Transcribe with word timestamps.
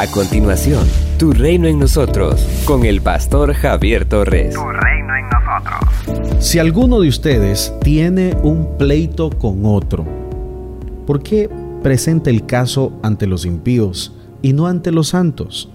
A 0.00 0.06
continuación, 0.06 0.86
Tu 1.18 1.30
Reino 1.30 1.68
en 1.68 1.78
Nosotros, 1.78 2.40
con 2.64 2.86
el 2.86 3.02
pastor 3.02 3.52
Javier 3.52 4.06
Torres. 4.06 4.54
Tu 4.54 4.62
Reino 4.62 5.14
en 5.14 5.26
Nosotros. 5.28 6.42
Si 6.42 6.58
alguno 6.58 7.00
de 7.00 7.08
ustedes 7.10 7.74
tiene 7.82 8.34
un 8.42 8.78
pleito 8.78 9.28
con 9.28 9.66
otro, 9.66 10.06
¿por 11.06 11.22
qué 11.22 11.50
presenta 11.82 12.30
el 12.30 12.46
caso 12.46 12.94
ante 13.02 13.26
los 13.26 13.44
impíos 13.44 14.16
y 14.40 14.54
no 14.54 14.68
ante 14.68 14.90
los 14.90 15.08
santos? 15.08 15.68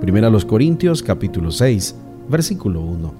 Primera 0.00 0.30
los 0.30 0.46
Corintios 0.46 1.02
capítulo 1.02 1.50
6, 1.50 1.94
versículo 2.30 2.80
1. 2.80 3.14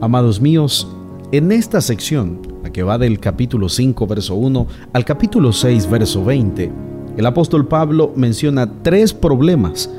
Amados 0.00 0.40
míos, 0.40 0.92
en 1.30 1.52
esta 1.52 1.80
sección, 1.80 2.40
la 2.64 2.70
que 2.70 2.82
va 2.82 2.98
del 2.98 3.20
capítulo 3.20 3.68
5, 3.68 4.08
verso 4.08 4.34
1 4.34 4.66
al 4.92 5.04
capítulo 5.04 5.52
6, 5.52 5.88
verso 5.88 6.24
20, 6.24 6.89
el 7.20 7.26
apóstol 7.26 7.68
Pablo 7.68 8.14
menciona 8.16 8.82
tres 8.82 9.12
problemas, 9.12 9.90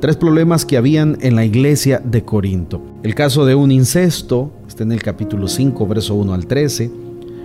tres 0.00 0.16
problemas 0.16 0.64
que 0.64 0.78
habían 0.78 1.18
en 1.20 1.36
la 1.36 1.44
iglesia 1.44 2.00
de 2.02 2.24
Corinto. 2.24 2.80
El 3.02 3.14
caso 3.14 3.44
de 3.44 3.54
un 3.54 3.70
incesto, 3.70 4.50
está 4.66 4.82
en 4.82 4.92
el 4.92 5.02
capítulo 5.02 5.48
5, 5.48 5.86
verso 5.86 6.14
1 6.14 6.32
al 6.32 6.46
13, 6.46 6.90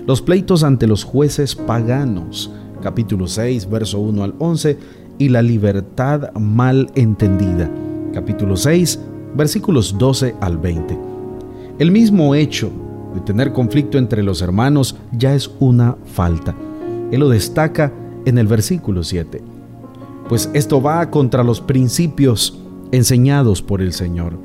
los 0.06 0.22
pleitos 0.22 0.64
ante 0.64 0.88
los 0.88 1.04
jueces 1.04 1.56
paganos, 1.56 2.54
capítulo 2.82 3.28
6, 3.28 3.70
verso 3.70 4.00
1 4.00 4.24
al 4.24 4.34
11, 4.40 4.78
y 5.18 5.28
la 5.28 5.42
libertad 5.42 6.32
mal 6.36 6.90
entendida, 6.96 7.70
capítulo 8.14 8.56
6, 8.56 8.98
versículos 9.36 9.98
12 9.98 10.36
al 10.40 10.58
20. 10.58 10.98
El 11.80 11.92
mismo 11.92 12.34
hecho 12.34 12.72
de 13.14 13.20
tener 13.20 13.52
conflicto 13.52 13.98
entre 13.98 14.24
los 14.24 14.42
hermanos 14.42 14.96
ya 15.12 15.36
es 15.36 15.52
una 15.60 15.98
falta. 16.06 16.56
Él 17.12 17.20
lo 17.20 17.28
destaca 17.28 17.92
en 18.28 18.38
el 18.38 18.46
versículo 18.46 19.04
7. 19.04 19.42
Pues 20.28 20.50
esto 20.54 20.82
va 20.82 21.10
contra 21.10 21.44
los 21.44 21.62
principios 21.62 22.60
enseñados 22.92 23.62
por 23.62 23.82
el 23.82 23.94
Señor. 23.94 24.38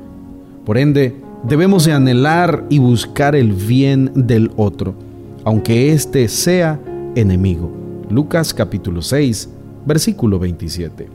Por 0.65 0.77
ende, 0.77 1.21
debemos 1.43 1.83
de 1.83 1.91
anhelar 1.91 2.65
y 2.69 2.79
buscar 2.79 3.35
el 3.35 3.51
bien 3.51 4.09
del 4.15 4.51
otro, 4.55 4.95
aunque 5.43 5.91
éste 5.91 6.29
sea 6.29 6.79
enemigo. 7.15 7.69
Lucas 8.09 8.53
capítulo 8.53 9.01
6, 9.01 9.49
versículo 9.85 10.39
27. 10.39 11.09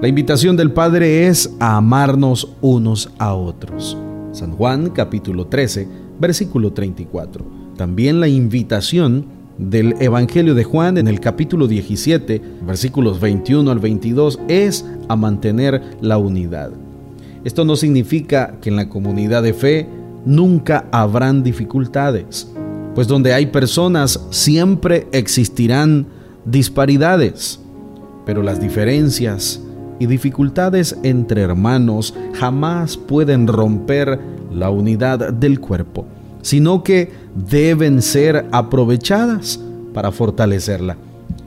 La 0.00 0.06
invitación 0.06 0.56
del 0.56 0.70
Padre 0.70 1.26
es 1.26 1.52
a 1.58 1.76
amarnos 1.76 2.54
unos 2.60 3.10
a 3.18 3.34
otros. 3.34 3.98
San 4.30 4.52
Juan 4.52 4.90
capítulo 4.90 5.48
13, 5.48 5.88
versículo 6.20 6.72
34. 6.72 7.44
También 7.76 8.20
la 8.20 8.28
invitación 8.28 9.33
del 9.58 9.94
Evangelio 10.00 10.54
de 10.54 10.64
Juan 10.64 10.98
en 10.98 11.08
el 11.08 11.20
capítulo 11.20 11.66
17, 11.66 12.40
versículos 12.66 13.20
21 13.20 13.70
al 13.70 13.78
22, 13.78 14.40
es 14.48 14.84
a 15.08 15.16
mantener 15.16 15.80
la 16.00 16.18
unidad. 16.18 16.72
Esto 17.44 17.64
no 17.64 17.76
significa 17.76 18.56
que 18.60 18.70
en 18.70 18.76
la 18.76 18.88
comunidad 18.88 19.42
de 19.42 19.54
fe 19.54 19.88
nunca 20.24 20.86
habrán 20.90 21.42
dificultades, 21.42 22.50
pues 22.94 23.06
donde 23.06 23.34
hay 23.34 23.46
personas 23.46 24.26
siempre 24.30 25.06
existirán 25.12 26.06
disparidades, 26.44 27.60
pero 28.24 28.42
las 28.42 28.60
diferencias 28.60 29.60
y 29.98 30.06
dificultades 30.06 30.96
entre 31.02 31.42
hermanos 31.42 32.14
jamás 32.32 32.96
pueden 32.96 33.46
romper 33.46 34.18
la 34.52 34.70
unidad 34.70 35.32
del 35.32 35.60
cuerpo 35.60 36.06
sino 36.44 36.82
que 36.84 37.10
deben 37.34 38.02
ser 38.02 38.46
aprovechadas 38.52 39.58
para 39.94 40.12
fortalecerla. 40.12 40.98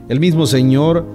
El 0.08 0.18
mismo 0.18 0.44
Señor 0.44 1.06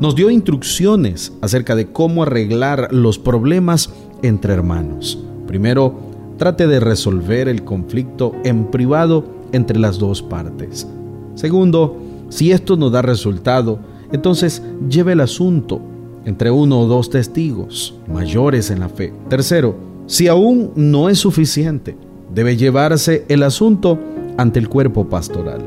nos 0.00 0.14
dio 0.14 0.28
instrucciones 0.28 1.32
acerca 1.40 1.74
de 1.74 1.90
cómo 1.90 2.24
arreglar 2.24 2.92
los 2.92 3.18
problemas 3.18 3.90
entre 4.22 4.52
hermanos. 4.52 5.18
Primero, 5.46 5.94
trate 6.36 6.66
de 6.66 6.78
resolver 6.78 7.48
el 7.48 7.64
conflicto 7.64 8.34
en 8.44 8.70
privado 8.70 9.24
entre 9.52 9.78
las 9.78 9.98
dos 9.98 10.20
partes. 10.20 10.86
Segundo, 11.34 11.96
si 12.28 12.52
esto 12.52 12.76
no 12.76 12.90
da 12.90 13.00
resultado, 13.00 13.78
entonces 14.12 14.62
lleve 14.90 15.12
el 15.12 15.20
asunto 15.20 15.80
entre 16.26 16.50
uno 16.50 16.80
o 16.80 16.86
dos 16.86 17.08
testigos 17.08 17.94
mayores 18.12 18.70
en 18.70 18.80
la 18.80 18.90
fe. 18.90 19.14
Tercero, 19.30 19.74
si 20.06 20.28
aún 20.28 20.72
no 20.76 21.08
es 21.08 21.18
suficiente, 21.18 21.96
debe 22.34 22.56
llevarse 22.56 23.24
el 23.28 23.42
asunto 23.42 23.98
ante 24.38 24.58
el 24.58 24.68
cuerpo 24.68 25.08
pastoral. 25.08 25.64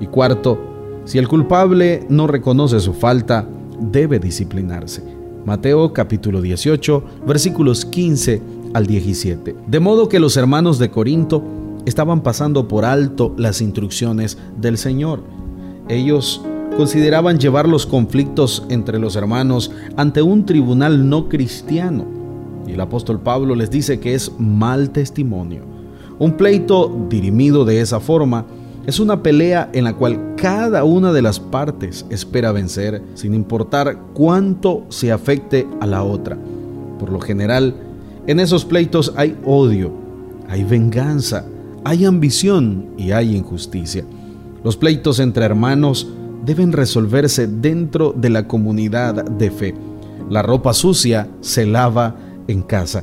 Y 0.00 0.06
cuarto, 0.06 0.58
si 1.04 1.18
el 1.18 1.28
culpable 1.28 2.06
no 2.08 2.26
reconoce 2.26 2.80
su 2.80 2.92
falta, 2.92 3.46
debe 3.80 4.18
disciplinarse. 4.18 5.02
Mateo 5.44 5.92
capítulo 5.92 6.40
18, 6.40 7.04
versículos 7.26 7.84
15 7.84 8.40
al 8.72 8.86
17. 8.86 9.54
De 9.66 9.80
modo 9.80 10.08
que 10.08 10.20
los 10.20 10.36
hermanos 10.36 10.78
de 10.78 10.90
Corinto 10.90 11.42
estaban 11.84 12.22
pasando 12.22 12.66
por 12.66 12.84
alto 12.84 13.34
las 13.36 13.60
instrucciones 13.60 14.38
del 14.58 14.78
Señor. 14.78 15.22
Ellos 15.88 16.40
consideraban 16.76 17.38
llevar 17.38 17.68
los 17.68 17.86
conflictos 17.86 18.64
entre 18.70 18.98
los 18.98 19.16
hermanos 19.16 19.70
ante 19.96 20.22
un 20.22 20.46
tribunal 20.46 21.08
no 21.08 21.28
cristiano. 21.28 22.06
Y 22.66 22.72
el 22.72 22.80
apóstol 22.80 23.20
Pablo 23.20 23.54
les 23.54 23.70
dice 23.70 24.00
que 24.00 24.14
es 24.14 24.32
mal 24.38 24.90
testimonio. 24.90 25.73
Un 26.18 26.36
pleito 26.36 27.06
dirimido 27.08 27.64
de 27.64 27.80
esa 27.80 28.00
forma 28.00 28.46
es 28.86 29.00
una 29.00 29.22
pelea 29.22 29.70
en 29.72 29.84
la 29.84 29.94
cual 29.94 30.34
cada 30.36 30.84
una 30.84 31.12
de 31.12 31.22
las 31.22 31.40
partes 31.40 32.04
espera 32.10 32.52
vencer 32.52 33.02
sin 33.14 33.34
importar 33.34 33.98
cuánto 34.12 34.84
se 34.90 35.10
afecte 35.10 35.66
a 35.80 35.86
la 35.86 36.02
otra. 36.02 36.36
Por 36.98 37.10
lo 37.10 37.20
general, 37.20 37.74
en 38.26 38.40
esos 38.40 38.64
pleitos 38.64 39.12
hay 39.16 39.36
odio, 39.44 39.90
hay 40.48 40.64
venganza, 40.64 41.46
hay 41.82 42.04
ambición 42.04 42.90
y 42.96 43.12
hay 43.12 43.36
injusticia. 43.36 44.04
Los 44.62 44.76
pleitos 44.76 45.18
entre 45.18 45.44
hermanos 45.44 46.08
deben 46.44 46.72
resolverse 46.72 47.46
dentro 47.46 48.14
de 48.16 48.30
la 48.30 48.46
comunidad 48.46 49.24
de 49.24 49.50
fe. 49.50 49.74
La 50.30 50.42
ropa 50.42 50.72
sucia 50.74 51.28
se 51.40 51.66
lava 51.66 52.16
en 52.48 52.62
casa. 52.62 53.02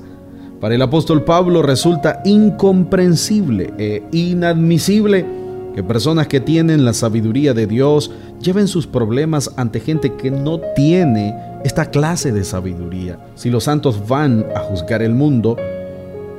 Para 0.61 0.75
el 0.75 0.81
apóstol 0.83 1.23
Pablo 1.23 1.63
resulta 1.63 2.21
incomprensible 2.23 3.73
e 3.79 4.03
inadmisible 4.11 5.25
que 5.73 5.83
personas 5.83 6.27
que 6.27 6.39
tienen 6.39 6.85
la 6.85 6.93
sabiduría 6.93 7.55
de 7.55 7.65
Dios 7.65 8.11
lleven 8.39 8.67
sus 8.67 8.85
problemas 8.85 9.51
ante 9.57 9.79
gente 9.79 10.13
que 10.13 10.29
no 10.29 10.59
tiene 10.75 11.35
esta 11.63 11.89
clase 11.89 12.31
de 12.31 12.43
sabiduría. 12.43 13.17
Si 13.33 13.49
los 13.49 13.63
santos 13.63 14.07
van 14.07 14.45
a 14.55 14.59
juzgar 14.59 15.01
el 15.01 15.15
mundo 15.15 15.57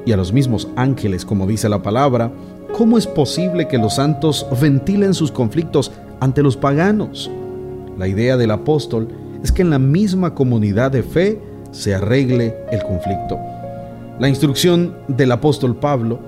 y 0.07 0.13
a 0.13 0.17
los 0.17 0.33
mismos 0.33 0.69
ángeles, 0.77 1.25
como 1.25 1.49
dice 1.49 1.69
la 1.69 1.83
palabra, 1.83 2.31
¿cómo 2.79 2.99
es 2.99 3.09
posible 3.09 3.67
que 3.67 3.79
los 3.79 3.97
santos 3.97 4.47
ventilen 4.61 5.15
sus 5.15 5.33
conflictos 5.33 5.91
ante 6.21 6.45
los 6.45 6.57
paganos? 6.57 7.29
La 7.99 8.07
idea 8.07 8.37
del 8.37 8.53
apóstol 8.53 9.09
es 9.43 9.51
que 9.51 9.63
en 9.63 9.71
la 9.71 9.81
misma 9.81 10.33
comunidad 10.33 10.93
de 10.93 11.03
fe 11.03 11.41
se 11.73 11.97
arregle 11.97 12.55
el 12.71 12.85
conflicto. 12.85 13.37
La 14.19 14.29
instrucción 14.29 14.95
del 15.09 15.33
apóstol 15.33 15.75
Pablo 15.77 16.21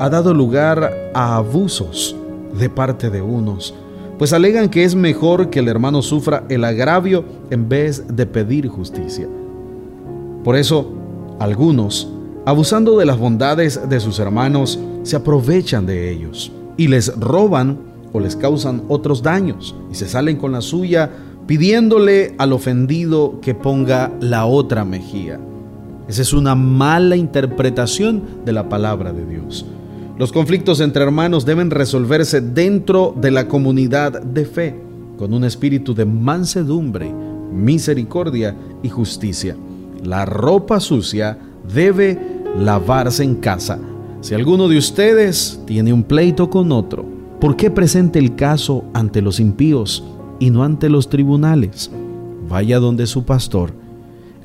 ha 0.00 0.08
dado 0.08 0.34
lugar 0.34 1.10
a 1.14 1.36
abusos 1.36 2.16
de 2.58 2.68
parte 2.70 3.10
de 3.10 3.20
unos, 3.20 3.74
pues 4.18 4.32
alegan 4.32 4.68
que 4.68 4.84
es 4.84 4.94
mejor 4.94 5.50
que 5.50 5.58
el 5.58 5.68
hermano 5.68 6.02
sufra 6.02 6.44
el 6.48 6.64
agravio 6.64 7.24
en 7.50 7.68
vez 7.68 8.04
de 8.08 8.26
pedir 8.26 8.68
justicia. 8.68 9.28
Por 10.44 10.56
eso, 10.56 10.92
algunos, 11.38 12.10
abusando 12.46 12.98
de 12.98 13.06
las 13.06 13.18
bondades 13.18 13.88
de 13.88 14.00
sus 14.00 14.18
hermanos, 14.18 14.78
se 15.02 15.16
aprovechan 15.16 15.86
de 15.86 16.10
ellos 16.10 16.52
y 16.76 16.88
les 16.88 17.14
roban 17.18 17.78
o 18.12 18.20
les 18.20 18.34
causan 18.34 18.82
otros 18.88 19.22
daños 19.22 19.74
y 19.90 19.94
se 19.94 20.08
salen 20.08 20.36
con 20.36 20.52
la 20.52 20.62
suya 20.62 21.10
pidiéndole 21.46 22.34
al 22.38 22.52
ofendido 22.52 23.40
que 23.40 23.54
ponga 23.54 24.10
la 24.20 24.46
otra 24.46 24.84
mejilla. 24.84 25.38
Esa 26.08 26.22
es 26.22 26.32
una 26.32 26.54
mala 26.54 27.16
interpretación 27.16 28.22
de 28.44 28.52
la 28.52 28.68
palabra 28.68 29.12
de 29.12 29.26
Dios. 29.26 29.66
Los 30.18 30.32
conflictos 30.32 30.80
entre 30.80 31.02
hermanos 31.02 31.44
deben 31.44 31.70
resolverse 31.70 32.40
dentro 32.40 33.14
de 33.20 33.30
la 33.30 33.48
comunidad 33.48 34.22
de 34.22 34.44
fe, 34.46 34.80
con 35.18 35.34
un 35.34 35.44
espíritu 35.44 35.94
de 35.94 36.04
mansedumbre, 36.04 37.12
misericordia 37.52 38.56
y 38.82 38.88
justicia. 38.88 39.56
La 40.04 40.24
ropa 40.24 40.78
sucia 40.78 41.38
debe 41.74 42.18
lavarse 42.56 43.24
en 43.24 43.36
casa. 43.36 43.78
Si 44.20 44.34
alguno 44.34 44.68
de 44.68 44.78
ustedes 44.78 45.60
tiene 45.66 45.92
un 45.92 46.04
pleito 46.04 46.48
con 46.48 46.72
otro, 46.72 47.04
¿por 47.40 47.56
qué 47.56 47.70
presente 47.70 48.18
el 48.18 48.36
caso 48.36 48.84
ante 48.94 49.20
los 49.20 49.40
impíos 49.40 50.04
y 50.38 50.50
no 50.50 50.62
ante 50.62 50.88
los 50.88 51.08
tribunales? 51.08 51.90
Vaya 52.48 52.78
donde 52.78 53.06
su 53.06 53.24
pastor 53.24 53.72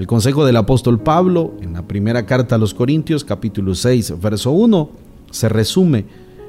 el 0.01 0.07
consejo 0.07 0.47
del 0.47 0.57
apóstol 0.57 0.99
Pablo 0.99 1.53
en 1.61 1.73
la 1.73 1.83
primera 1.83 2.25
carta 2.25 2.55
a 2.55 2.57
los 2.57 2.73
Corintios 2.73 3.23
capítulo 3.23 3.75
6 3.75 4.19
verso 4.19 4.49
1 4.49 4.89
se 5.29 5.47
resume, 5.47 6.05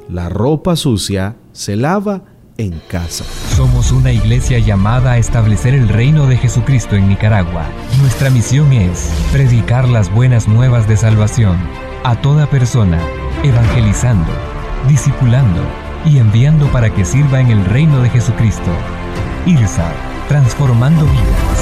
la 0.08 0.31
ropa 0.31 0.75
sucia 0.75 1.37
se 1.52 1.76
lava 1.76 2.22
en 2.56 2.81
casa. 2.88 3.25
Somos 3.54 3.93
una 3.93 4.10
iglesia 4.10 4.58
llamada 4.58 5.12
a 5.12 5.19
establecer 5.19 5.75
el 5.75 5.90
reino 5.90 6.26
de 6.26 6.38
Jesucristo 6.38 6.96
en 6.96 7.10
Nicaragua. 7.10 7.66
Nuestra 8.00 8.31
misión 8.31 8.72
es 8.72 9.12
predicar 9.32 9.87
las 9.87 10.10
buenas 10.10 10.49
nuevas 10.49 10.88
de 10.88 10.96
salvación 10.96 11.58
a 12.04 12.19
toda 12.22 12.49
persona, 12.49 12.99
evangelizando, 13.44 14.32
discipulando 14.88 15.60
y 16.06 16.16
enviando 16.16 16.72
para 16.72 16.88
que 16.88 17.04
sirva 17.04 17.43
en 17.43 17.49
el 17.49 17.62
reino 17.66 18.00
de 18.00 18.08
Jesucristo. 18.08 18.70
IRSA, 19.44 19.93
transformando 20.26 21.04
vidas. 21.04 21.62